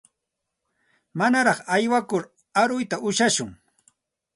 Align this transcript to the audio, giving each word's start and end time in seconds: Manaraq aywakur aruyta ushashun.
Manaraq 1.19 1.59
aywakur 1.75 2.23
aruyta 2.63 2.95
ushashun. 3.07 3.55